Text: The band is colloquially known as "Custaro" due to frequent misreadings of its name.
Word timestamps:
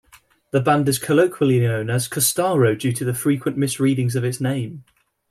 The 0.49 0.59
band 0.59 0.89
is 0.89 0.97
colloquially 0.97 1.59
known 1.59 1.91
as 1.91 2.07
"Custaro" 2.09 2.73
due 2.73 2.91
to 2.91 3.13
frequent 3.13 3.55
misreadings 3.55 4.15
of 4.15 4.23
its 4.23 4.41
name. 4.41 4.83